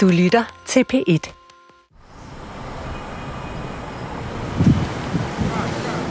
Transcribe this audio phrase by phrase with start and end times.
[0.00, 1.32] Du lytter til P1.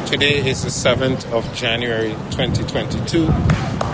[0.07, 3.33] Today is the 7th of January 2022,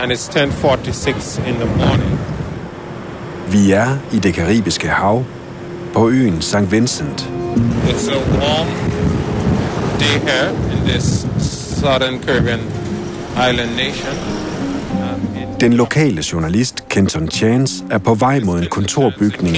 [0.02, 2.20] and it's 10:46 in the morning.
[3.52, 5.24] Vi er i det karibiske hav
[5.94, 6.72] på øen St.
[6.72, 7.30] Vincent.
[7.88, 8.68] It's a warm
[10.00, 11.28] day here in this
[11.80, 12.60] southern Caribbean
[13.50, 14.45] island nation.
[15.66, 19.56] Den lokale journalist Kenton Chance er på vej mod en kontorbygning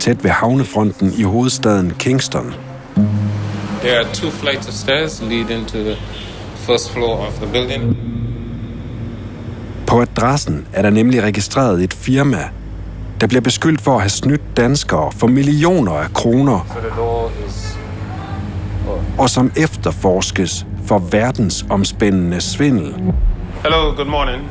[0.00, 2.54] tæt ved havnefronten i hovedstaden Kingston.
[3.80, 5.96] There are two flights of stairs leading to the
[6.54, 7.96] first floor of the building.
[9.86, 12.48] På adressen er der nemlig registreret et firma,
[13.20, 16.76] der bliver beskyldt for at have snydt danskere for millioner af kroner,
[17.48, 17.78] is
[19.18, 22.94] og som efterforskes for verdensomspændende svindel.
[23.62, 24.48] Hello, good morning.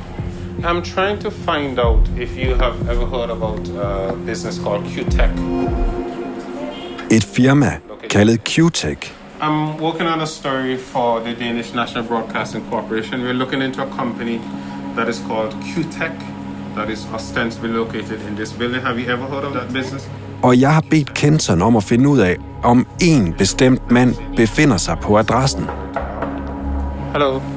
[0.63, 5.31] I'm trying to find out if you have ever heard about a business called QTech.
[7.11, 7.79] Et firma
[8.09, 13.21] kaldet Q-Tech I'm working on a story for the Danish National Broadcasting Corporation.
[13.21, 14.39] We're looking into a company
[14.95, 16.17] that is called QTech
[16.75, 18.81] that is ostensibly located in this building.
[18.81, 20.09] Have you ever heard of that business?
[20.43, 24.77] og jeg har bedt Kenton om at finde ud af, om en bestemt mand befinder
[24.77, 25.69] sig på adressen.
[27.11, 27.54] Hello.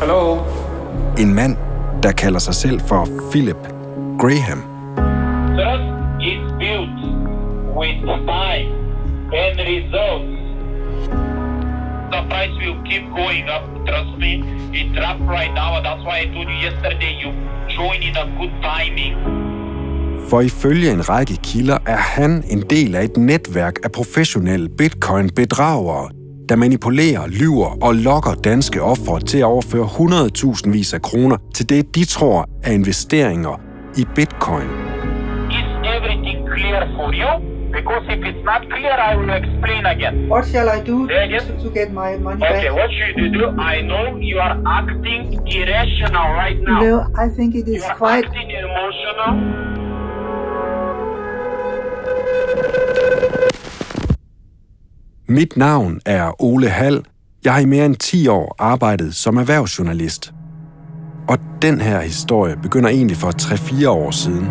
[0.00, 0.38] Hello.
[1.18, 1.56] En mand,
[2.02, 3.56] der kalder sig selv for Philip
[4.18, 4.60] Graham.
[5.58, 5.88] Trust
[6.30, 6.98] is built
[7.80, 7.98] with
[8.36, 8.68] time
[9.42, 10.32] and results.
[12.12, 13.64] The price will keep going up.
[13.88, 14.32] Trust me,
[14.80, 15.70] it dropped right now.
[15.86, 17.30] That's why I told you yesterday you
[17.76, 19.14] join in a good timing.
[20.28, 26.10] For ifølge en række kilder er han en del af et netværk af professionelle bitcoin-bedragere,
[26.50, 31.68] der manipulerer, lyver og lokker danske ofre til at overføre 100.000 vis af kroner til
[31.68, 33.60] det, de tror er investeringer
[33.96, 34.68] i bitcoin.
[35.58, 37.32] Is everything clear for you?
[37.78, 40.14] Because if it's not clear, I will explain again.
[40.32, 42.78] What shall I do to, to get my money Okay, back?
[42.80, 43.44] what should you do?
[43.72, 45.22] I know you are acting
[45.58, 46.80] irrational right now.
[46.86, 48.24] No, I think it is You are quite.
[48.26, 49.32] acting emotional.
[55.30, 57.04] Mit navn er Ole Hall.
[57.44, 60.32] Jeg har i mere end 10 år arbejdet som erhvervsjournalist.
[61.28, 64.46] Og den her historie begynder egentlig for 3-4 år siden.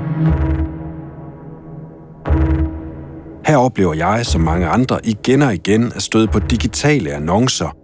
[3.46, 7.76] Her oplever jeg, som mange andre, igen og igen at støde på digitale annoncer,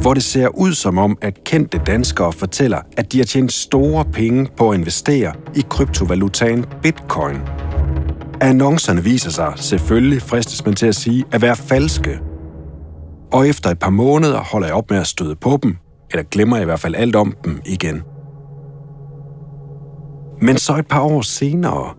[0.00, 4.04] hvor det ser ud som om, at kendte danskere fortæller, at de har tjent store
[4.04, 7.36] penge på at investere i kryptovalutaen bitcoin.
[8.40, 12.18] Annoncerne viser sig selvfølgelig, fristes man til at sige, at være falske.
[13.32, 15.76] Og efter et par måneder holder jeg op med at støde på dem,
[16.10, 18.02] eller glemmer jeg i hvert fald alt om dem igen.
[20.40, 21.94] Men så et par år senere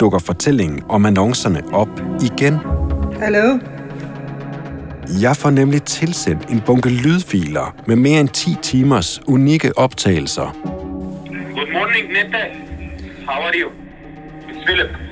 [0.00, 2.54] dukker fortællingen om annoncerne op igen.
[3.22, 3.58] Hello?
[5.22, 10.56] Jeg får nemlig tilsendt en bunke lydfiler med mere end 10 timers unikke optagelser.
[11.54, 12.38] Good morning, Nete.
[13.26, 13.70] How are you?
[14.48, 15.07] It's Philip.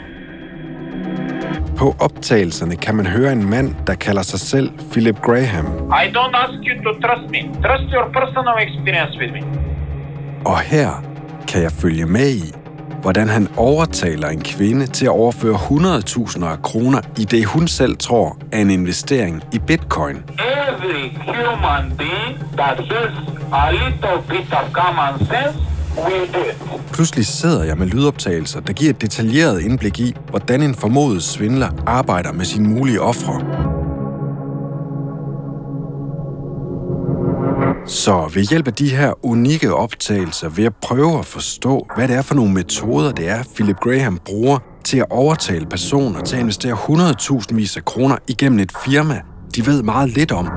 [1.76, 5.66] På optagelserne kan man høre en mand, der kalder sig selv Philip Graham.
[6.02, 7.40] I don't ask you to trust me.
[7.62, 9.42] Trust your personal experience with me.
[10.44, 11.02] Og her
[11.48, 12.52] kan jeg følge med i,
[13.02, 17.96] hvordan han overtaler en kvinde til at overføre 100.000 af kroner i det, hun selv
[17.96, 20.16] tror er en investering i bitcoin.
[20.16, 23.12] Every human being that has
[23.52, 25.75] a little bit of common sense.
[26.92, 31.68] Pludselig sidder jeg med lydoptagelser, der giver et detaljeret indblik i, hvordan en formodet svindler
[31.86, 33.40] arbejder med sine mulige ofre.
[37.86, 42.16] Så ved hjælp af de her unikke optagelser vil jeg prøve at forstå, hvad det
[42.16, 46.40] er for nogle metoder, det er, Philip Graham bruger til at overtale personer til at
[46.40, 49.20] investere 100.000 vis af kroner igennem et firma,
[49.56, 50.48] de ved meget lidt om.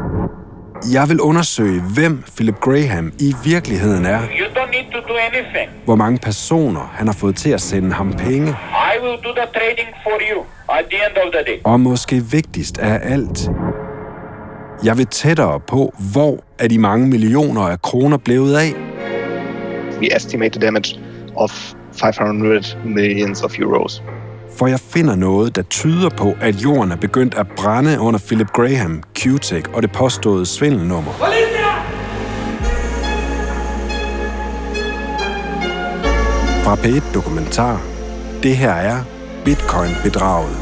[0.94, 5.70] Jeg vil undersøge, hvem Philip Graham i virkeligheden er, You don't need to do anything.
[5.86, 8.50] hvor mange personer han har fået til at sende ham penge,
[8.94, 11.60] I will do the trading for you at the end of the day.
[11.64, 13.50] og måske vigtigst af alt,
[14.84, 18.74] jeg vil tættere på, hvor er de mange millioner af kroner blevet af.
[20.02, 21.00] we estimate the damage
[21.36, 24.04] of 500 millions of euros.
[24.60, 28.48] For jeg finder noget, der tyder på, at jorden er begyndt at brænde under Philip
[28.48, 31.12] Graham, Q-Tech og det påståede svindelnummer.
[36.64, 37.82] Fra P1 Dokumentar.
[38.44, 38.98] Det her er
[39.46, 40.58] Bitcoin-bedraget.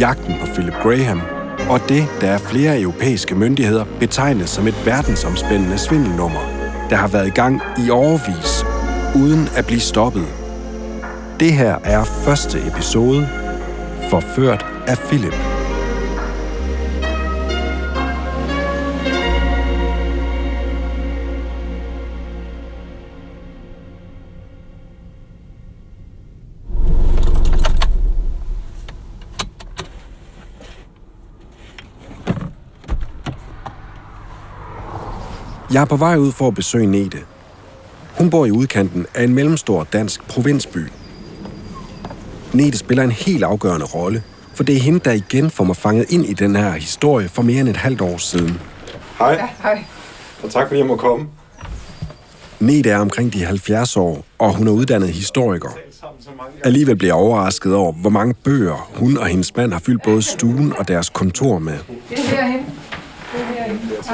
[0.00, 1.20] Jagten på Philip Graham
[1.70, 6.40] og det, der er flere europæiske myndigheder betegnet som et verdensomspændende svindelnummer,
[6.90, 8.64] der har været i gang i årevis,
[9.16, 10.45] uden at blive stoppet.
[11.40, 13.28] Det her er første episode,
[14.10, 15.32] forført af Philip.
[35.72, 37.18] Jeg er på vej ud for at besøge Nete.
[38.18, 40.78] Hun bor i udkanten af en mellemstor dansk provinsby.
[42.56, 44.22] Nete spiller en helt afgørende rolle,
[44.54, 47.42] for det er hende, der igen får mig fanget ind i den her historie for
[47.42, 48.60] mere end et halvt år siden.
[49.18, 49.84] Hej, Ja, hej.
[50.42, 51.26] og tak fordi jeg må komme.
[52.60, 55.68] Nete er omkring de 70 år, og hun er uddannet historiker.
[56.64, 60.22] Alligevel bliver jeg overrasket over, hvor mange bøger hun og hendes mand har fyldt både
[60.22, 61.72] stuen og deres kontor med.
[62.10, 62.58] Det er herhen.
[63.32, 63.80] Det er herhen.
[64.08, 64.12] Der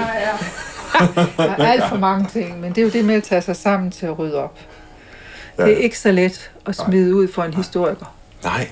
[1.47, 3.43] er, der er alt for mange ting, men det er jo det med at tage
[3.43, 4.59] sig sammen til at rydde op.
[5.57, 8.07] Det er ikke så let at smide ud for en historiker.
[8.45, 8.71] Nej.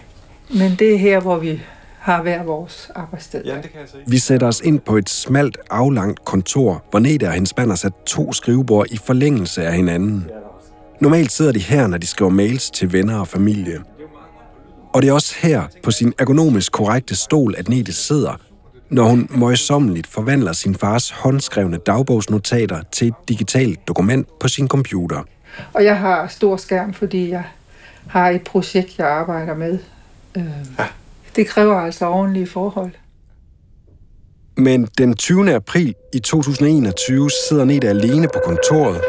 [0.54, 1.60] Men det er her, hvor vi
[1.98, 3.44] har hver vores arbejdssted.
[3.44, 3.96] Ja, det kan jeg se.
[4.06, 7.76] Vi sætter os ind på et smalt, aflangt kontor, hvor Nete og hendes mand har
[7.76, 10.30] sat to skrivebord i forlængelse af hinanden.
[11.00, 13.80] Normalt sidder de her, når de skriver mails til venner og familie.
[14.92, 18.40] Og det er også her, på sin ergonomisk korrekte stol, at Nete sidder,
[18.90, 25.22] når hun møjsommeligt forvandler sin fars håndskrevne dagbogsnotater til et digitalt dokument på sin computer.
[25.72, 27.44] Og jeg har stor skærm, fordi jeg
[28.10, 29.78] har et projekt, jeg arbejder med.
[30.36, 30.44] Øh,
[31.36, 32.90] Det kræver altså ordentlige forhold.
[34.56, 35.54] Men den 20.
[35.54, 39.00] april i 2021 sidder Nete alene på kontoret,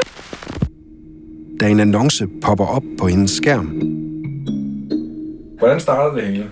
[1.60, 3.66] da en annonce popper op på hendes skærm.
[5.60, 6.50] Hvordan startede det hele?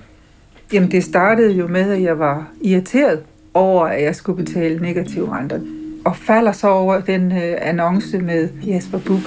[0.73, 3.23] Jamen, det startede jo med, at jeg var irriteret
[3.53, 5.59] over, at jeg skulle betale negative renter.
[6.05, 9.25] Og falder så over den øh, annonce med Jesper Buch.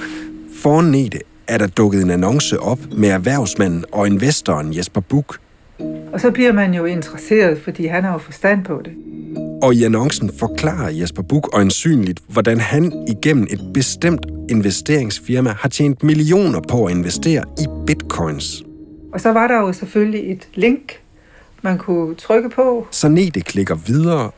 [0.61, 5.39] Foran Nete er der dukket en annonce op med erhvervsmanden og investoren Jesper Buch.
[6.13, 8.93] Og så bliver man jo interesseret, fordi han har jo forstand på det.
[9.63, 16.03] Og i annoncen forklarer Jesper Buch øjensynligt, hvordan han igennem et bestemt investeringsfirma har tjent
[16.03, 18.63] millioner på at investere i bitcoins.
[19.13, 20.99] Og så var der jo selvfølgelig et link,
[21.61, 22.87] man kunne trykke på.
[22.91, 24.31] Så Nete klikker videre,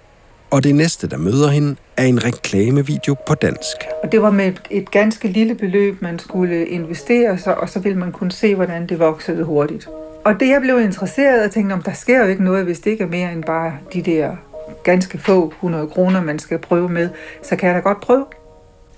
[0.55, 3.75] og det næste, der møder hende, er en reklamevideo på dansk.
[4.03, 7.97] Og det var med et- ganske lille beløb, man skulle investere sig, og så ville
[7.99, 9.87] man kunne se, hvordan det voksede hurtigt.
[10.25, 12.91] Og det, jeg blev interesseret og tænkte, om der sker jo ikke noget, hvis det
[12.91, 14.35] ikke er mere end bare de der
[14.83, 17.09] ganske få 100 kroner, man skal prøve med,
[17.43, 18.25] så kan jeg da godt prøve.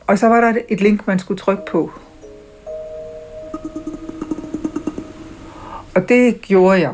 [0.08, 1.92] Og så var der et link, man skulle trykke på.
[5.96, 6.94] Og det gjorde jeg.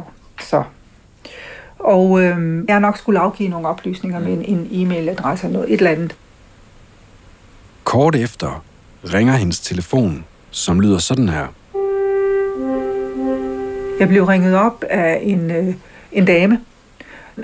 [1.83, 5.73] Og øhm, jeg har nok skulle afgive nogle oplysninger med en, en e-mailadresse eller noget,
[5.73, 6.15] et eller andet.
[7.83, 8.63] Kort efter
[9.13, 11.47] ringer hendes telefon, som lyder sådan her.
[13.99, 15.73] Jeg blev ringet op af en, øh,
[16.11, 16.59] en dame.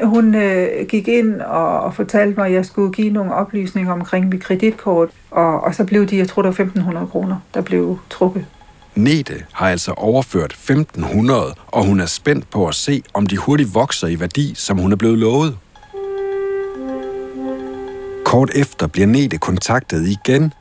[0.03, 4.29] Hun øh, gik ind og, og fortalte mig, at jeg skulle give nogle oplysninger omkring
[4.29, 7.99] mit kreditkort, og, og så blev de, jeg tror det var 1.500 kroner, der blev
[8.09, 8.45] trukket.
[8.95, 13.73] Nete har altså overført 1500, og hun er spændt på at se, om de hurtigt
[13.73, 15.57] vokser i værdi, som hun er blevet lovet.
[18.25, 20.53] Kort efter bliver Nete kontaktet igen.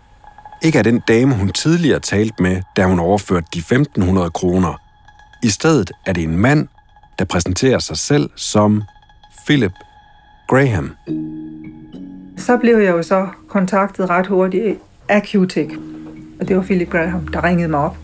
[0.63, 4.81] Ikke af den dame, hun tidligere talte med, da hun overførte de 1500 kroner.
[5.43, 6.69] I stedet er det en mand,
[7.19, 8.83] der præsenterer sig selv som
[9.47, 9.73] Philip
[10.49, 10.97] Graham.
[12.37, 15.79] Så blev jeg jo så kontaktet ret hurtigt af Q-Tech,
[16.41, 17.97] og det var Philip Graham, der ringede mig op.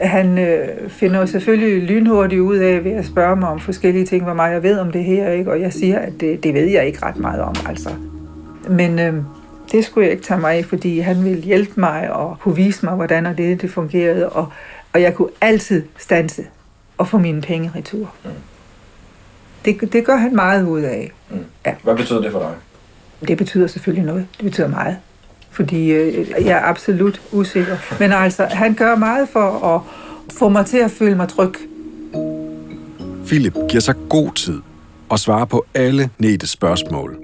[0.00, 4.24] Han øh, finder jo selvfølgelig lynhurtigt ud af ved at spørge mig om forskellige ting,
[4.24, 5.50] hvor meget jeg ved om det her, ikke?
[5.50, 7.54] og jeg siger, at det, det ved jeg ikke ret meget om.
[7.68, 7.90] Altså.
[8.68, 9.14] Men øh,
[9.72, 12.86] det skulle jeg ikke tage mig af, fordi han ville hjælpe mig og kunne vise
[12.86, 14.48] mig, hvordan og det, det fungerede, og,
[14.92, 16.44] og jeg kunne altid stanse
[16.98, 18.14] og få mine penge retur.
[19.64, 21.12] Det, det gør han meget ud af.
[21.66, 21.74] Ja.
[21.82, 22.54] Hvad betyder det for dig?
[23.28, 24.26] Det betyder selvfølgelig noget.
[24.36, 24.96] Det betyder meget.
[25.56, 27.76] Fordi øh, jeg er absolut usikker.
[28.00, 29.80] Men altså, han gør meget for at
[30.38, 31.52] få mig til at føle mig tryg.
[33.26, 34.60] Philip giver sig god tid
[35.08, 37.16] og svarer på alle Netes spørgsmål.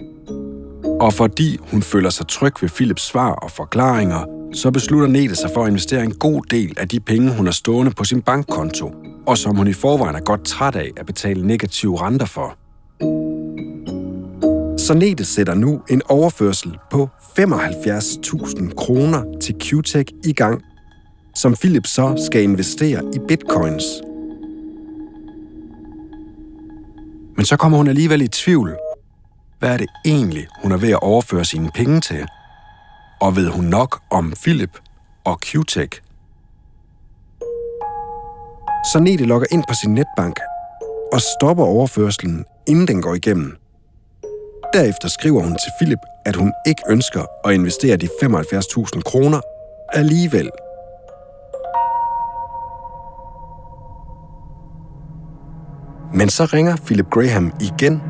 [1.01, 4.25] Og fordi hun føler sig tryg ved Philips svar og forklaringer,
[4.55, 7.53] så beslutter Nete sig for at investere en god del af de penge, hun har
[7.53, 8.95] stående på sin bankkonto,
[9.27, 12.62] og som hun i forvejen er godt træt af at betale negative renter for.
[14.87, 17.09] Så Nete sætter nu en overførsel på
[17.39, 20.63] 75.000 kroner til QTech i gang,
[21.35, 23.85] som Philip så skal investere i bitcoins.
[27.37, 28.77] Men så kommer hun alligevel i tvivl.
[29.59, 32.27] Hvad er det egentlig, hun er ved at overføre sine penge til?
[33.21, 34.79] Og ved hun nok om Philip
[35.25, 36.01] og Q-Tech?
[38.93, 40.37] så Nete logger ind på sin netbank
[41.13, 43.62] og stopper overførselen, inden den går igennem.
[44.73, 49.41] Derefter skriver hun til Philip, at hun ikke ønsker at investere de 75.000 kroner
[49.93, 50.51] alligevel.
[56.15, 58.03] Men så ringer Philip Graham igen.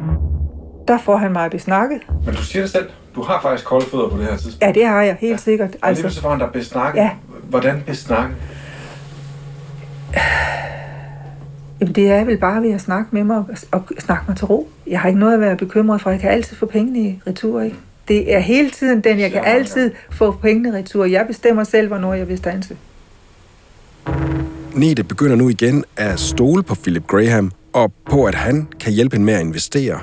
[0.88, 2.00] Der får han mig besnakket.
[2.26, 2.90] Men du siger det selv.
[3.14, 4.62] Du har faktisk kolde fødder på det her tidspunkt.
[4.62, 5.68] Ja, det har jeg helt sikkert.
[5.68, 7.00] Og lige Altså, pludselig får han dig besnakket.
[7.00, 7.10] Ja.
[7.42, 8.36] Hvordan besnakket?
[11.82, 14.46] Jamen, det er vel bare ved at snakke med mig og, og snakke mig til
[14.46, 14.68] ro.
[14.86, 16.10] Jeg har ikke noget at være bekymret for.
[16.10, 17.76] Jeg kan altid få pengene i retur, ikke?
[18.08, 21.04] Det er hele tiden den, jeg kan altid få pengene i retur.
[21.04, 22.76] Jeg bestemmer selv, hvornår jeg vil stanse.
[24.74, 29.16] Nete begynder nu igen at stole på Philip Graham og på, at han kan hjælpe
[29.16, 30.00] hende med at investere.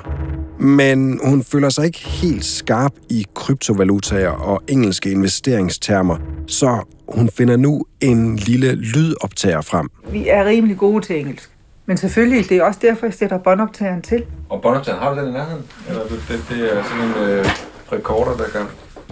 [0.58, 7.56] Men hun føler sig ikke helt skarp i kryptovalutaer og engelske investeringstermer, så hun finder
[7.56, 9.88] nu en lille lydoptager frem.
[10.12, 11.50] Vi er rimelig gode til engelsk.
[11.90, 14.24] Men selvfølgelig, det er også derfor, jeg sætter båndoptageren til.
[14.48, 15.64] Og båndoptageren, har du den i nærheden?
[15.88, 17.46] Eller det, det, det er sådan en øh,
[17.92, 18.60] recorder, der kan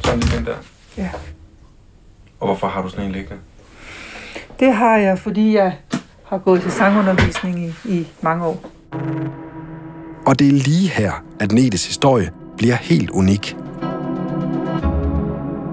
[0.05, 0.55] sådan lige den der.
[0.97, 1.11] Ja.
[2.41, 3.37] Og hvorfor har du sådan en liggende?
[4.61, 5.77] Det har jeg, fordi jeg
[6.25, 8.71] har gået til sangundervisning i, i mange år.
[10.27, 13.57] Og det er lige her, at Netes historie bliver helt unik.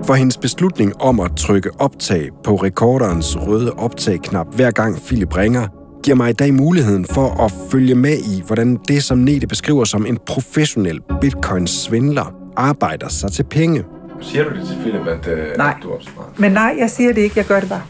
[0.05, 5.67] For hendes beslutning om at trykke optag på rekorderens røde optagknap hver gang Philip ringer,
[6.05, 9.83] giver mig i dag muligheden for at følge med i, hvordan det, som Nete beskriver
[9.83, 13.83] som en professionel bitcoin-svindler, arbejder sig til penge.
[14.21, 15.73] Siger du det til Philip, at, øh, Nej.
[15.77, 16.39] at du er opsparet?
[16.39, 17.37] Men nej, jeg siger det ikke.
[17.37, 17.81] Jeg gør det bare.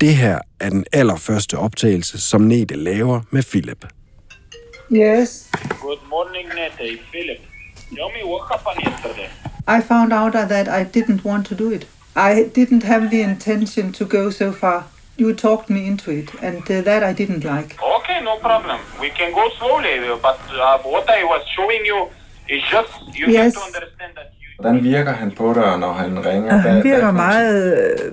[0.00, 3.86] Det her er den allerførste optagelse, som Nete laver med Philip.
[4.92, 5.50] Yes.
[5.80, 6.98] Good morning, Nete.
[7.10, 7.40] Philip.
[7.88, 9.39] Tell me what happened yesterday.
[9.76, 11.84] I found out that I didn't want to do it.
[12.30, 14.78] I didn't have the intention to go so far.
[15.22, 17.70] You talked me into it, and uh, that I didn't like.
[17.96, 18.78] Okay, no problem.
[19.04, 19.94] We can go slowly,
[20.26, 21.98] but uh, what I was showing you
[22.54, 23.54] is just you have Yes.
[23.54, 24.48] to understand that you.
[24.62, 26.50] Hvordan virker han på dig, når han ringer?
[26.50, 28.12] Hvad- han hvad virker en- meget øh,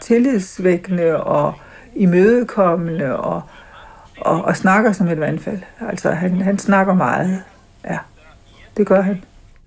[0.00, 1.54] tillidsvækkende og
[1.94, 3.42] imødekommende og,
[4.20, 5.58] og, og snakker som et vandfald.
[5.90, 7.42] Altså, han, han snakker meget.
[7.90, 7.98] Ja,
[8.76, 9.24] det gør han.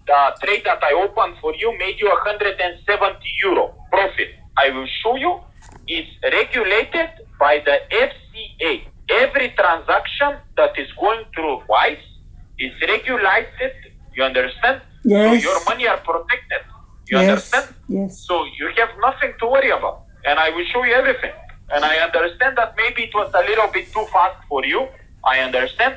[0.09, 4.29] The trade that I opened for you made you 170 euro profit.
[4.57, 5.33] I will show you
[5.87, 7.75] It's regulated by the
[8.07, 8.71] FCA.
[9.23, 12.05] Every transaction that is going through Wise
[12.65, 13.73] is regulated.
[14.15, 14.81] You understand?
[15.03, 15.25] Yes.
[15.27, 16.61] So your money are protected.
[17.09, 17.65] You Yes, understand?
[17.87, 18.11] yes.
[18.27, 19.97] So you have nothing to worry about.
[20.27, 21.33] And I will show you everything.
[21.73, 24.81] And I understand that maybe it was a little bit too fast for you.
[25.33, 25.93] I understand.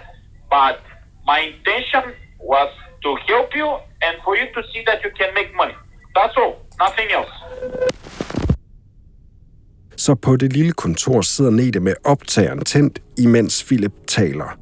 [0.50, 0.81] But
[1.31, 2.04] my intention
[2.40, 2.71] was
[3.04, 3.69] to help you
[4.06, 5.76] and for you to see that you can make money.
[6.16, 6.54] That's all.
[6.85, 7.35] Nothing else.
[9.97, 14.59] Så på det lille kontor sidder Nete med optageren tændt, imens Philip taler.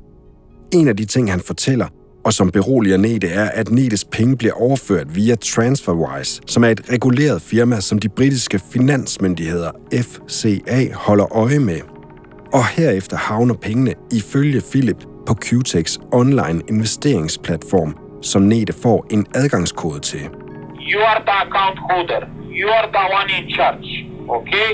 [0.72, 1.86] En af de ting, han fortæller,
[2.24, 6.92] og som beroliger Nete, er, at Netes penge bliver overført via TransferWise, som er et
[6.92, 11.80] reguleret firma, som de britiske finansmyndigheder FCA holder øje med.
[12.52, 20.00] Og herefter havner pengene ifølge Philip på Qtex online investeringsplatform, som Nete får en adgangskode
[20.00, 20.20] til.
[20.92, 22.20] You are the account holder.
[22.60, 24.06] You are the one in charge.
[24.28, 24.70] Okay?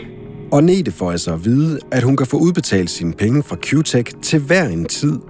[0.53, 4.13] Og Nete får altså at vide, at hun kan få udbetalt sine penge fra Qtech
[4.23, 5.21] til hver en tid,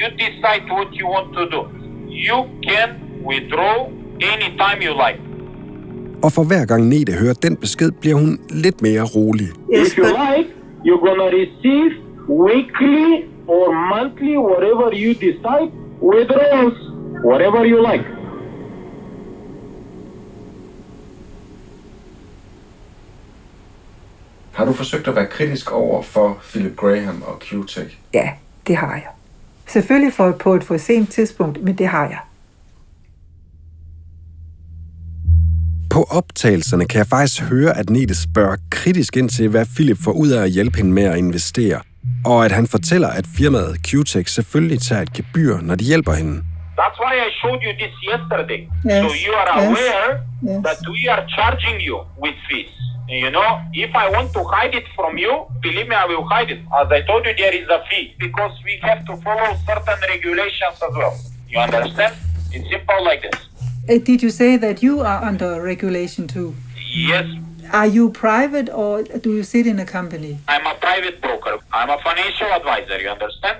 [0.00, 1.60] You decide what you want to do.
[2.08, 2.88] You can
[3.24, 3.76] withdraw
[4.32, 5.20] anytime you like.
[6.22, 9.48] Og for hver gang Nete hører den besked, bliver hun lidt mere rolig.
[9.74, 10.48] Yes, if you like,
[10.86, 11.90] you're gonna receive
[12.28, 13.08] weekly
[13.48, 15.68] or monthly, whatever you decide,
[16.02, 16.78] withdrawals,
[17.24, 18.04] whatever you like.
[24.52, 27.90] Har du forsøgt at være kritisk over for Philip Graham og Q-Tech?
[28.14, 28.30] ja,
[28.66, 29.06] det har jeg.
[29.68, 32.18] Selvfølgelig for, på et for sent tidspunkt, men det har jeg.
[35.90, 40.12] På optagelserne kan jeg faktisk høre, at Nete spørger kritisk ind til, hvad Philip får
[40.12, 41.80] ud af at hjælpe hende med at investere.
[42.24, 46.42] Og at han fortæller, at firmaet Qtech selvfølgelig tager et gebyr, når de hjælper hende.
[46.76, 48.68] That's why I showed you this yesterday.
[48.84, 50.62] Yes, So you are yes, aware yes.
[50.64, 52.70] that we are charging you with fees.
[53.08, 56.50] You know, if I want to hide it from you, believe me, I will hide
[56.50, 56.60] it.
[56.74, 60.74] As I told you, there is a fee because we have to follow certain regulations
[60.82, 61.14] as well.
[61.48, 62.14] You understand?
[62.50, 63.40] It's simple like this.
[63.88, 66.54] Uh, did you say that you are under regulation too?
[66.94, 67.26] Yes,
[67.72, 70.38] Are you private or do you sit in a company?
[70.48, 71.58] I'm a private broker.
[71.72, 73.00] I'm a financial advisor.
[73.00, 73.58] You understand?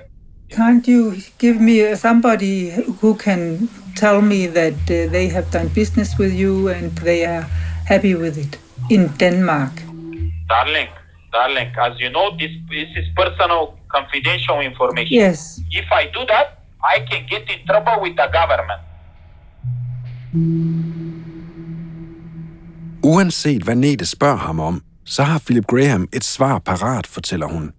[0.49, 2.69] Can't you give me somebody
[3.01, 7.41] who can tell me that uh, they have done business with you and they are
[7.87, 8.57] happy with it
[8.89, 9.71] in Denmark?
[10.49, 10.89] Darling,
[11.33, 15.13] darling, as you know, this, this is personal confidential information.
[15.13, 15.59] Yes.
[15.71, 18.81] If I do that, I can get in trouble with the government.
[23.03, 27.71] Uanset hvad Nete spørger ham om, så har Philip Graham et svar parat, fortæller hun.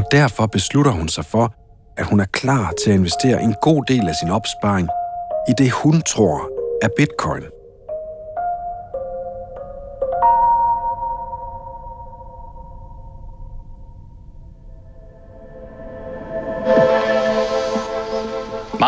[0.00, 1.54] Og derfor beslutter hun sig for,
[1.96, 4.88] at hun er klar til at investere en god del af sin opsparing
[5.48, 6.50] i det, hun tror
[6.82, 7.59] er bitcoin.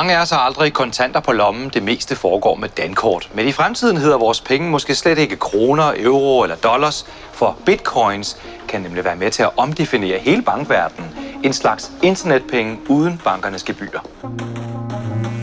[0.03, 1.71] Mange af os har aldrig kontanter på lommen.
[1.75, 3.31] Det meste foregår med dankort.
[3.35, 8.37] Men i fremtiden hedder vores penge måske slet ikke kroner, euro eller dollars, for bitcoins
[8.69, 11.11] kan nemlig være med til at omdefinere hele bankverdenen.
[11.45, 14.07] En slags internetpenge uden bankernes gebyrer.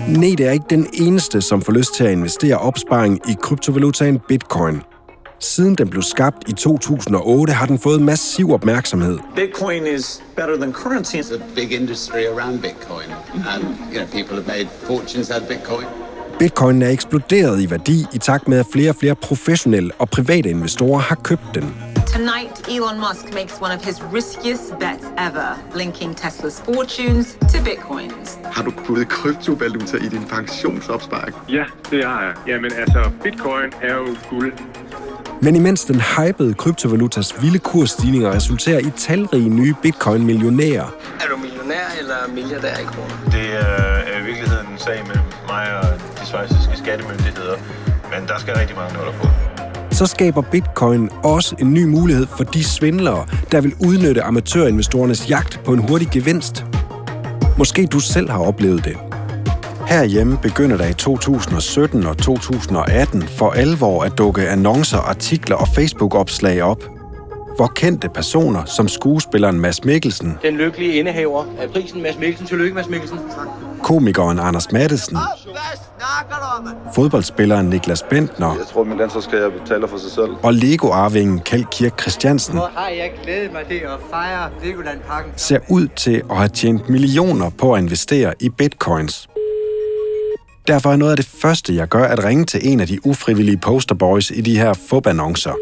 [0.07, 4.81] Nete er ikke den eneste, som får lyst til at investere opsparing i kryptovalutaen bitcoin.
[5.41, 9.19] Siden den blev skabt i 2008, har den fået massiv opmærksomhed.
[9.35, 11.15] Bitcoin is better than currency.
[11.15, 13.09] It's a big industry around Bitcoin,
[13.53, 15.85] and you know people have made fortunes out of Bitcoin.
[16.39, 20.49] Bitcoin er eksploderet i værdi i takt med, at flere og flere professionelle og private
[20.49, 21.75] investorer har købt den.
[22.07, 28.39] Tonight, Elon Musk makes one of his riskiest bets ever, linking Tesla's fortunes to Bitcoins.
[28.45, 31.35] Har du puttet kryptovaluta i din pensionsopsparing?
[31.49, 32.33] Ja, det har jeg.
[32.47, 34.53] Jamen altså, bitcoin er jo guld.
[35.41, 41.85] Men imens den hypede kryptovalutas vilde kursstigninger resulterer i talrige nye bitcoin-millionærer, Er du millionær
[41.99, 43.31] eller milliardær i kroner?
[43.31, 45.85] Det er i virkeligheden en sag mellem mig og
[46.21, 47.55] de svejsiske skattemyndigheder,
[48.11, 49.27] men der skal rigtig mange nuller på.
[49.91, 55.61] så skaber bitcoin også en ny mulighed for de svindlere, der vil udnytte amatørinvestorernes jagt
[55.65, 56.65] på en hurtig gevinst.
[57.57, 58.97] Måske du selv har oplevet det.
[59.89, 66.61] Herhjemme begynder der i 2017 og 2018 for alvor at dukke annoncer, artikler og Facebook-opslag
[66.61, 66.83] op,
[67.55, 72.47] hvor kendte personer som skuespilleren Mads Mikkelsen, Den lykkelige indehaver af prisen, Mads Mikkelsen.
[72.47, 73.19] Tillykke, Mads Mikkelsen.
[73.83, 75.17] komikeren Anders Mattesen,
[76.95, 80.31] fodboldspilleren Niklas Bentner Jeg tror, min landsholdskarriere betaler for sig selv.
[80.43, 85.31] og Lego-arvingen Kjeld Kirk Christiansen Hvor har jeg glædet mig til at fejre Legoland-parken.
[85.35, 89.28] ser ud til at have tjent millioner på at investere i bitcoins.
[90.69, 93.57] Derfor er noget af det første, jeg gør, at ringe til en af de ufrivillige
[93.57, 95.53] posterboys i de her fubannoncer.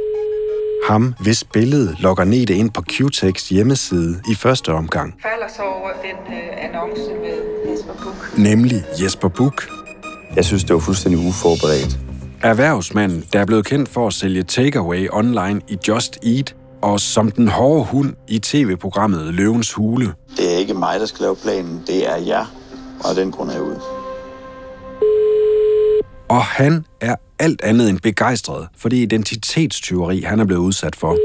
[0.89, 5.89] Ham, hvis billede logger Nete ind på Qtex hjemmeside i første omgang, Falder så over
[6.01, 8.39] den øh, annonce med Jesper Buch.
[8.43, 9.67] nemlig Jesper Buch,
[10.35, 11.97] Jeg synes, det var fuldstændig uforberedt.
[12.41, 17.31] erhvervsmanden, der er blevet kendt for at sælge takeaway online i Just Eat, og som
[17.31, 20.13] den hårde hund i tv-programmet Løvens Hule.
[20.37, 21.83] Det er ikke mig, der skal lave planen.
[21.87, 22.45] Det er jer.
[23.03, 23.79] Og den grund er jeg ude.
[26.29, 31.17] Og han er alt andet end begejstret for det identitetstyveri, han er blevet udsat for.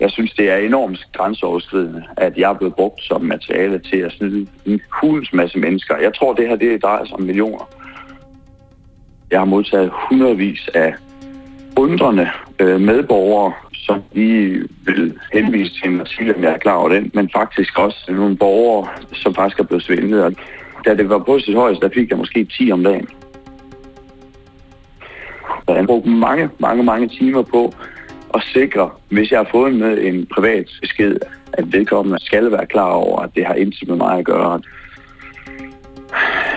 [0.00, 4.12] Jeg synes, det er enormt grænseoverskridende, at jeg er blevet brugt som materiale til at
[4.12, 5.96] snyde en hulens masse mennesker.
[5.96, 7.68] Jeg tror, det her det drejer sig om millioner.
[9.30, 10.94] Jeg har modtaget hundredvis af
[11.76, 16.88] undrende øh, medborgere, som lige vil henvise til en artikel, om jeg er klar over
[16.88, 20.24] den, men faktisk også nogle borgere, som faktisk er blevet svindlet.
[20.24, 20.32] Og
[20.84, 23.08] Da det var på sit højeste, der fik jeg måske 10 om dagen.
[25.68, 27.72] Så han brugte mange, mange, mange timer på
[28.34, 31.16] at sikre, hvis jeg har fået med en privat besked,
[31.52, 34.60] at vedkommende skal være klar over, at det har intet med mig at gøre.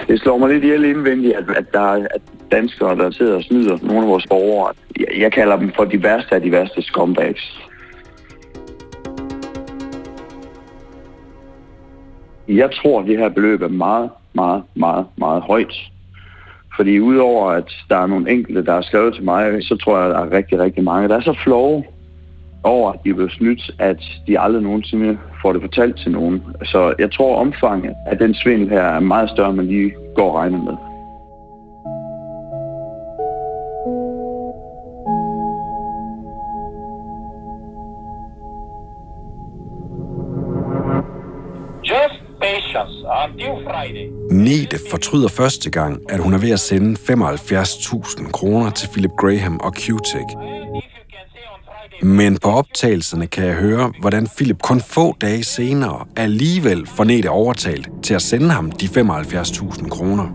[0.08, 2.22] Det slår mig lidt ihjel indvendigt, at, at der er at
[2.52, 4.74] danskere, der sidder og snyder nogle af vores borgere.
[5.00, 7.62] Jeg, jeg kalder dem for de værste af de værste scumbags.
[12.48, 15.74] Jeg tror, at det her beløb er meget, meget, meget, meget højt.
[16.82, 20.08] Fordi udover at der er nogle enkelte, der har skrevet til mig, så tror jeg,
[20.08, 21.84] at der er rigtig, rigtig mange, der er så flove
[22.64, 26.44] over, at de er blevet snydt, at de aldrig nogensinde får det fortalt til nogen.
[26.64, 30.30] Så jeg tror, omfanget af den svindel her er meget større, end man lige går
[30.32, 30.91] og regner med.
[44.32, 49.60] Nete fortryder første gang, at hun er ved at sende 75.000 kroner til Philip Graham
[49.60, 50.38] og Q-Tech.
[52.04, 57.30] Men på optagelserne kan jeg høre, hvordan Philip kun få dage senere alligevel får Nete
[57.30, 60.26] overtalt til at sende ham de 75.000 kroner.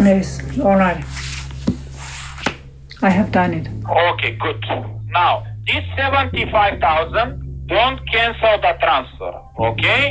[0.00, 1.04] Yes, all right.
[3.02, 3.68] I have done it.
[4.12, 4.64] Okay, good.
[5.12, 9.32] Now, this 75,000, don't cancel the transfer,
[9.68, 10.02] okay?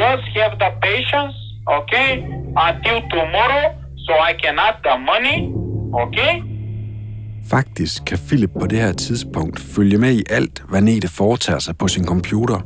[0.00, 1.36] Just have the patience,
[1.78, 2.10] okay,
[2.68, 3.64] until tomorrow
[4.06, 5.38] so I can add the money,
[6.04, 6.34] okay?
[7.50, 11.78] Faktisk kan Philip på det her tidspunkt følge med i alt, hvad Nete foretager sig
[11.78, 12.60] på sin computer.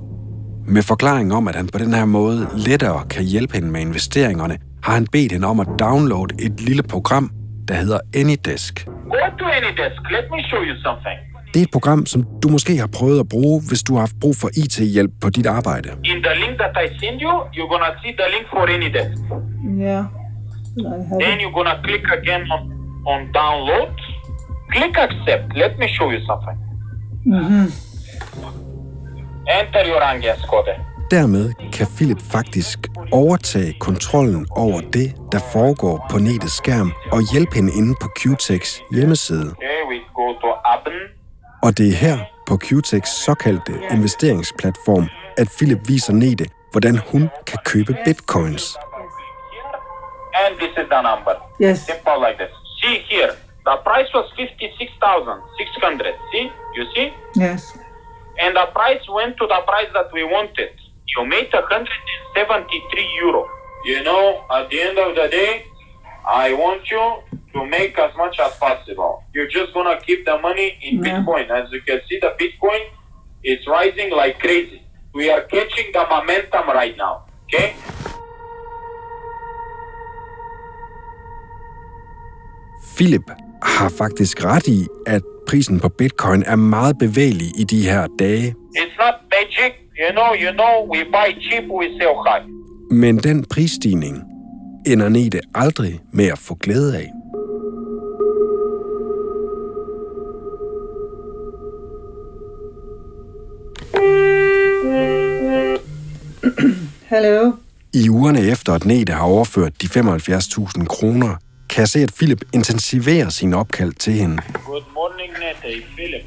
[0.67, 4.59] Med forklaring om, at han på den her måde lettere kan hjælpe hende med investeringerne,
[4.83, 7.31] har han bedt hende om at downloade et lille program,
[7.69, 8.85] der hedder AnyDesk.
[8.87, 10.01] Go to AnyDesk.
[10.11, 11.34] Let me show you something.
[11.55, 14.17] Det er et program, som du måske har prøvet at bruge, hvis du har haft
[14.21, 15.89] brug for IT-hjælp på dit arbejde.
[16.13, 19.19] In the link that I send you, you're gonna see the link for AnyDesk.
[19.85, 20.05] Yeah.
[20.79, 22.63] I have Then you're gonna click again on,
[23.13, 23.91] on download.
[24.73, 25.45] Click accept.
[25.63, 26.57] Let me show you something.
[27.35, 27.67] Mm-hmm.
[29.59, 30.75] Enter your Angias code.
[31.11, 32.79] Dermed kan Philip faktisk
[33.13, 38.79] overtage kontrollen over det, der foregår på Netes skærm, og hjælpe hende inde på Qtex
[38.95, 39.51] hjemmeside.
[39.51, 41.24] Okay, we go to Abn.
[41.65, 45.07] Og det er her på Qtex såkaldte investeringsplatform,
[45.41, 48.65] at Philip viser Nete, hvordan hun kan købe bitcoins.
[50.43, 51.35] And this is the number.
[51.67, 51.79] Yes.
[51.91, 52.53] Simple like this.
[52.81, 53.33] See here,
[53.69, 56.15] the price was 56,600.
[56.33, 56.47] See?
[56.77, 57.09] You see?
[57.45, 57.61] Yes.
[58.43, 60.73] And the price went to the price that we wanted.
[61.13, 63.43] You made 173 euro.
[63.91, 64.25] You know,
[64.57, 65.53] at the end of the day,
[66.27, 67.05] I want you
[67.53, 69.23] to make as much as possible.
[69.35, 71.05] You're just gonna keep the money in Yeah.
[71.07, 71.47] Bitcoin.
[71.59, 72.83] As you can see, the Bitcoin
[73.53, 74.81] is rising like crazy.
[75.15, 77.15] We are catching the momentum right now.
[77.45, 77.69] Okay?
[82.97, 83.31] Philip
[83.63, 88.55] har faktisk ret i, at prisen på bitcoin er meget bevægelig i de her dage.
[88.79, 89.73] It's not magic.
[89.99, 92.45] You know, you know, we buy cheap, we sell high.
[92.91, 94.23] Men den prisstigning
[94.87, 97.11] ender Nete aldrig med at få glæde af.
[107.09, 107.53] Hello.
[107.95, 111.37] I ugerne efter, at Nete har overført de 75.000 kroner,
[111.71, 114.43] kan jeg se, at Philip intensiverer sin opkald til hende.
[114.67, 115.83] Good morning, Nete.
[115.97, 116.23] Philip.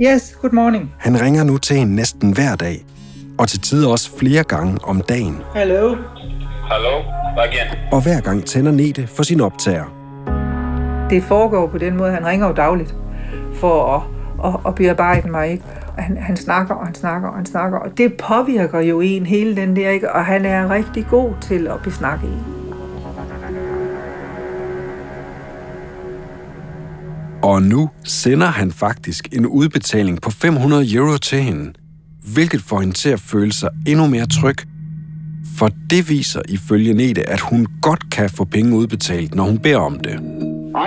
[0.00, 0.92] Yes, good morning.
[0.98, 2.84] Han ringer nu til hende næsten hver dag,
[3.38, 5.36] og til tider også flere gange om dagen.
[5.54, 5.96] Hello.
[6.70, 7.02] Hello?
[7.38, 7.78] Again.
[7.92, 9.84] Og hver gang tænder Nete for sin optager.
[11.10, 12.94] Det foregår på den måde, han ringer jo dagligt
[13.54, 14.02] for at,
[14.44, 15.50] at, at bearbejde mig.
[15.50, 15.64] Ikke?
[15.96, 19.26] Og han, han snakker, og han snakker, og han snakker, og det påvirker jo en
[19.26, 20.12] hele den der, ikke?
[20.12, 22.44] og han er rigtig god til at besnakke en.
[27.42, 31.72] Og nu sender han faktisk en udbetaling på 500 euro til hende,
[32.34, 34.56] hvilket får hende til at føle sig endnu mere tryg.
[35.58, 39.78] For det viser ifølge Nete, at hun godt kan få penge udbetalt, når hun beder
[39.78, 40.16] om det.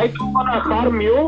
[0.02, 1.20] I don't wanna harm you.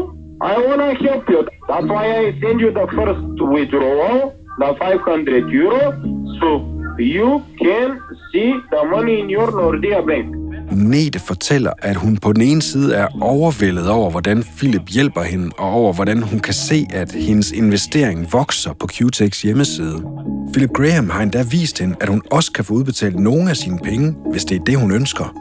[0.52, 1.42] I wanna help you.
[1.70, 4.18] That's why I send you the first withdrawal,
[4.62, 5.82] the 500 euro,
[6.40, 6.48] so
[7.00, 7.30] you
[7.64, 7.90] can
[8.30, 10.41] see the money in your Nordea bank.
[10.72, 15.50] Nete fortæller, at hun på den ene side er overvældet over, hvordan Philip hjælper hende,
[15.58, 20.04] og over, hvordan hun kan se, at hendes investering vokser på Qtex hjemmeside.
[20.54, 23.80] Philip Graham har endda vist hende, at hun også kan få udbetalt nogle af sine
[23.84, 25.36] penge, hvis det er det, hun ønsker.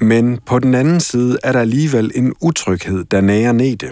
[0.00, 3.86] Men på den anden side er der alligevel en utryghed, der nærer Nete.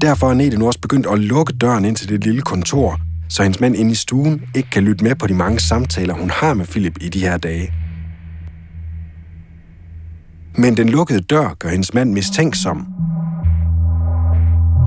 [0.00, 3.42] Derfor er Nete nu også begyndt at lukke døren ind til det lille kontor, så
[3.42, 6.54] hendes mand inde i stuen ikke kan lytte med på de mange samtaler, hun har
[6.54, 7.72] med Philip i de her dage.
[10.58, 12.86] Men den lukkede dør gør hendes mand mistænksom.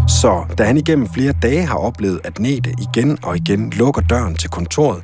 [0.08, 4.36] Så da han igennem flere dage har oplevet, at Nete igen og igen lukker døren
[4.36, 5.04] til kontoret,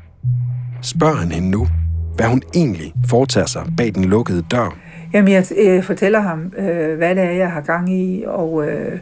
[0.81, 1.67] spørger han hende nu,
[2.15, 4.77] hvad hun egentlig foretager sig bag den lukkede dør.
[5.13, 8.99] Jamen, jeg øh, fortæller ham, øh, hvad det er, jeg har gang i, og øh,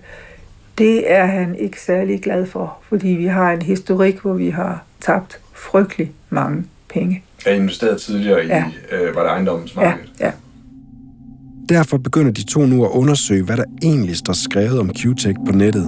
[0.78, 4.84] det er han ikke særlig glad for, fordi vi har en historik, hvor vi har
[5.02, 7.24] tabt frygtelig mange penge.
[7.46, 8.66] Jeg investeret tidligere i, Ja.
[8.92, 10.10] øh, var det ejendomsmarkedet?
[10.20, 10.32] Ja, ja.
[11.70, 15.52] Derfor begynder de to nu at undersøge, hvad der egentlig står skrevet om Qtech på
[15.52, 15.86] nettet.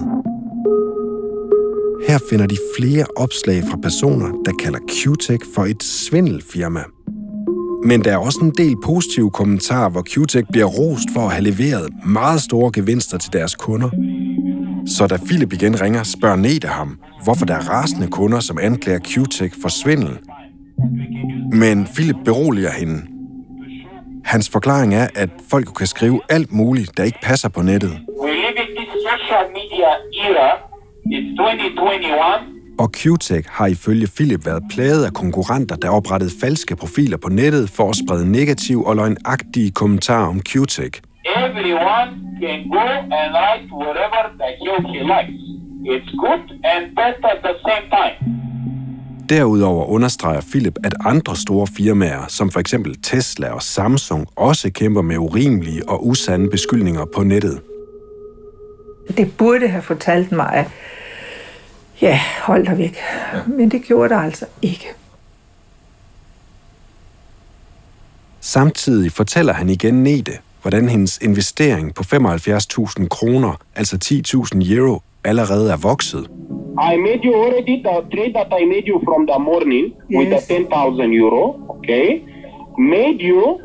[2.08, 6.80] Her finder de flere opslag fra personer, der kalder Qtech for et svindelfirma.
[7.84, 11.44] Men der er også en del positive kommentarer, hvor Qtech bliver rost for at have
[11.44, 13.90] leveret meget store gevinster til deres kunder.
[14.86, 18.98] Så da Philip igen ringer, spørger Nete ham, hvorfor der er rasende kunder, som anklager
[18.98, 20.18] Qtech for svindel.
[21.52, 23.02] Men Philip beroliger hende.
[24.24, 27.90] Hans forklaring er, at folk kan skrive alt muligt, der ikke passer på nettet.
[28.22, 29.90] We live in this social media
[30.26, 30.50] era.
[31.14, 32.54] It's 2021.
[32.78, 37.70] Og QTech har ifølge Philip været plaget af konkurrenter, der oprettede falske profiler på nettet
[37.70, 41.00] for at sprede negativ og løgnagtige kommentarer om QTech.
[41.24, 42.10] Everyone
[42.40, 42.86] can go
[43.18, 45.42] and write whatever the hell he likes.
[45.92, 48.16] It's good and bad at the same time.
[49.28, 55.02] Derudover understreger Philip, at andre store firmaer, som for eksempel Tesla og Samsung, også kæmper
[55.02, 57.62] med urimelige og usande beskyldninger på nettet.
[59.16, 60.70] Det burde have fortalt mig, at
[62.02, 62.96] ja, hold dig væk.
[63.32, 63.42] Ja.
[63.46, 64.86] Men det gjorde det altså ikke.
[68.40, 70.32] Samtidig fortæller han igen Nete,
[70.64, 76.24] hvordan hendes investering på 75.000 kroner, altså 10.000 euro, allerede er vokset.
[76.92, 80.18] I made you already the trade that I made you from the morning yes.
[80.18, 81.42] with the 10,000 euro,
[81.74, 82.08] okay?
[82.78, 83.60] Made you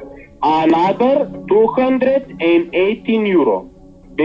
[0.63, 1.15] another
[1.49, 3.57] 218 euro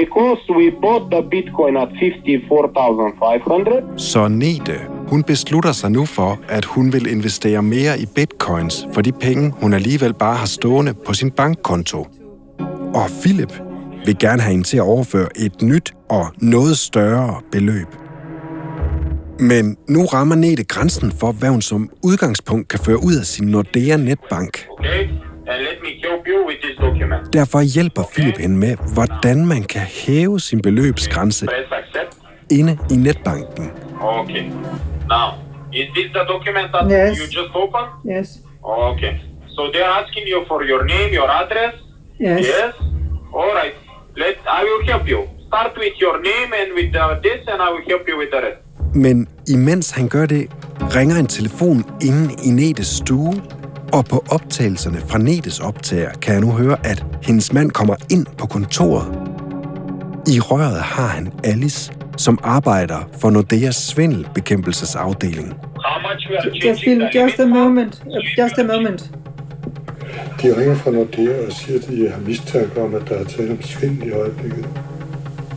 [0.00, 3.98] because we bought the Bitcoin at 54,500.
[3.98, 9.00] Så Nete, hun beslutter sig nu for, at hun vil investere mere i bitcoins for
[9.00, 12.06] de penge, hun alligevel bare har stående på sin bankkonto.
[12.94, 13.52] Og Philip
[14.06, 17.86] vil gerne have hende til at overføre et nyt og noget større beløb.
[19.38, 23.46] Men nu rammer Nete grænsen for, hvad hun som udgangspunkt kan føre ud af sin
[23.48, 24.66] Nordea netbank.
[24.78, 25.08] Okay?
[27.32, 31.46] Derfor hjælper Philip hende med, hvordan man kan hæve sin beløbsgrænse
[32.50, 33.70] inde i netbanken.
[34.00, 34.42] Okay.
[35.14, 35.26] Now,
[35.72, 37.18] is this the document that Yes.
[37.18, 37.90] you just opened?
[38.16, 38.28] Yes.
[38.62, 39.14] Okay.
[39.56, 41.83] So they're asking you for your name, your address.
[42.20, 42.40] Yes.
[42.40, 42.74] Yes.
[43.34, 43.74] All right.
[44.16, 45.20] Let I will help you.
[45.48, 48.40] Start with your name and with uh, this, and I will help you with the
[48.46, 48.58] rest.
[48.94, 50.46] Men imens han gør det,
[50.80, 53.42] ringer en telefon inde i Netes stue,
[53.92, 58.26] og på optagelserne fra Netes optager kan jeg nu høre, at hendes mand kommer ind
[58.38, 59.06] på kontoret.
[60.26, 65.54] I røret har han Alice, som arbejder for Nordeas svindelbekæmpelsesafdeling.
[66.64, 68.02] Just, in, the just a moment.
[68.06, 69.10] Uh, Just a moment.
[70.44, 73.50] De ringer fra Nordea og siger, at de har mistanke om, at der er tale
[73.50, 74.66] om svindel i øjeblikket.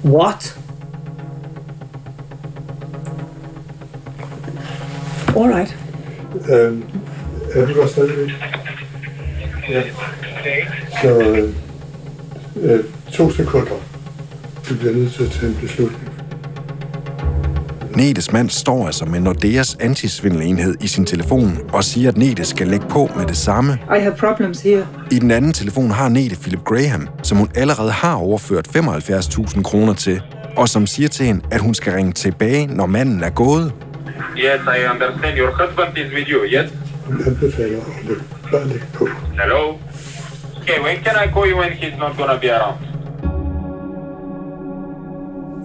[0.06, 0.60] What?
[5.38, 5.78] All right.
[6.52, 6.84] Øhm,
[7.54, 8.30] er du der stadigvæk?
[9.70, 9.84] Ja.
[11.02, 11.54] Så øh,
[12.56, 13.82] øh, to sekunder.
[14.70, 16.07] Du bliver nødt til at tage en beslutning.
[17.98, 22.68] Netes mand står altså med Nordeas antisvindelenhed i sin telefon og siger, at Nete skal
[22.68, 23.74] lægge på med det samme.
[23.74, 24.88] I have problems here.
[25.12, 29.94] I den anden telefon har Nete Philip Graham, som hun allerede har overført 75.000 kroner
[29.94, 30.22] til,
[30.58, 33.74] og som siger til hende, at hun skal ringe tilbage, når manden er gået.
[34.38, 35.38] Yes, I understand.
[35.38, 36.44] Your husband is with you.
[36.46, 36.74] Yes.
[37.06, 37.80] Hun anbefaler
[38.54, 39.08] at lægge på.
[39.42, 39.74] Hello.
[40.62, 40.80] Okay.
[40.86, 42.97] When can I call you when he's not gonna be around?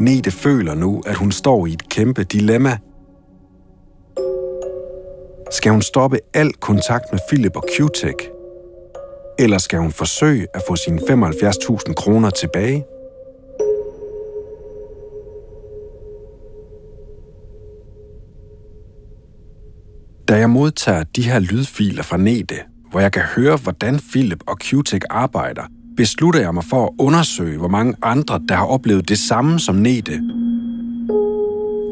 [0.02, 2.78] Nete føler nu, at hun står i et kæmpe dilemma.
[5.50, 8.18] Skal hun stoppe al kontakt med Philip og Q-Tech?
[9.38, 12.84] Eller skal hun forsøge at få sine 75.000 kroner tilbage?
[20.28, 22.56] Da jeg modtager de her lydfiler fra Nete,
[22.90, 25.62] hvor jeg kan høre, hvordan Philip og Q-Tech arbejder,
[25.96, 29.74] beslutter jeg mig for at undersøge, hvor mange andre, der har oplevet det samme som
[29.74, 30.20] Nete.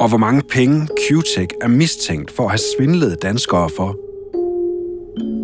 [0.01, 3.97] Og hvor mange penge Q-Tech er mistænkt for at have svindlet danskere for.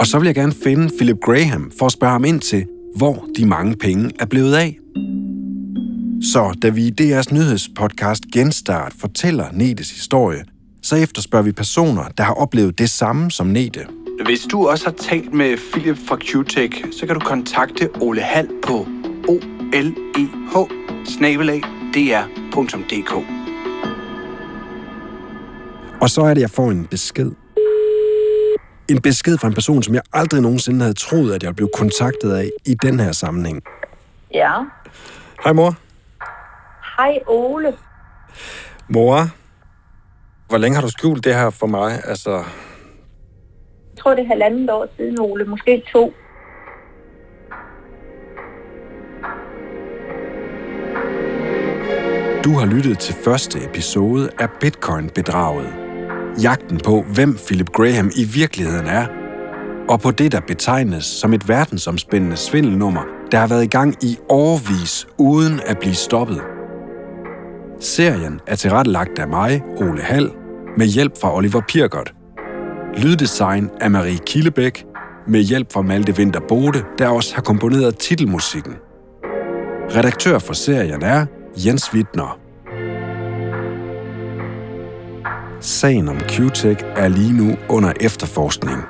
[0.00, 2.66] Og så vil jeg gerne finde Philip Graham for at spørge ham ind til,
[2.96, 4.78] hvor de mange penge er blevet af.
[6.22, 10.44] Så da vi i DR's nyhedspodcast Genstart fortæller Netes historie,
[10.82, 13.86] så efterspørger vi personer, der har oplevet det samme som Nete.
[14.24, 18.48] Hvis du også har talt med Philip fra QTech, så kan du kontakte Ole Hall
[18.62, 18.86] på
[19.28, 19.92] oleh
[26.00, 27.32] Og så er det, jeg får en besked.
[28.88, 32.32] En besked fra en person, som jeg aldrig nogensinde havde troet, at jeg blev kontaktet
[32.32, 33.62] af i den her sammenhæng.
[34.34, 34.52] Ja.
[35.44, 35.74] Hej mor.
[36.96, 37.74] Hej Ole.
[38.88, 39.28] Mor,
[40.48, 42.00] hvor længe har du skjult det her for mig?
[42.04, 42.44] Altså,
[43.96, 45.44] jeg tror, det er halvandet år siden, Ole.
[45.44, 46.12] Måske to.
[52.46, 55.74] du har lyttet til første episode af Bitcoin-bedraget.
[56.42, 59.06] Jagten på, hvem Philip Graham i virkeligheden er,
[59.88, 64.18] og på det, der betegnes som et verdensomspændende svindelnummer, der har været i gang i
[64.28, 66.40] årvis uden at blive stoppet.
[67.80, 70.30] Serien er tilrettelagt af mig, Ole Hall,
[70.76, 72.15] med hjælp fra Oliver Pirgott.
[72.98, 74.84] Lyddesign af Marie Killebæk,
[75.26, 78.72] med hjælp fra Malte Winter Bode, der også har komponeret titelmusikken.
[79.96, 81.26] Redaktør for serien er
[81.66, 82.38] Jens Wittner.
[85.60, 88.82] Sagen om Q-Tech er lige nu under efterforskning.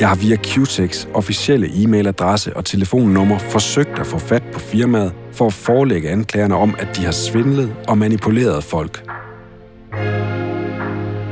[0.00, 5.46] Jeg har via Q-Techs officielle e-mailadresse og telefonnummer forsøgt at få fat på firmaet for
[5.46, 9.17] at forelægge anklagerne om, at de har svindlet og manipuleret folk.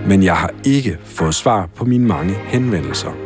[0.09, 3.26] Men jeg har ikke fået svar på mine mange henvendelser.